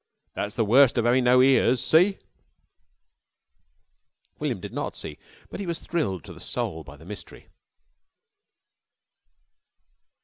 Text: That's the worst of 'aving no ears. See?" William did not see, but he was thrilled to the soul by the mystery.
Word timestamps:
That's 0.33 0.55
the 0.55 0.65
worst 0.65 0.97
of 0.97 1.05
'aving 1.05 1.25
no 1.25 1.43
ears. 1.43 1.79
See?" 1.79 2.17
William 4.39 4.59
did 4.59 4.73
not 4.73 4.95
see, 4.95 5.19
but 5.51 5.59
he 5.59 5.67
was 5.67 5.77
thrilled 5.77 6.23
to 6.23 6.33
the 6.33 6.39
soul 6.39 6.83
by 6.83 6.97
the 6.97 7.05
mystery. 7.05 7.49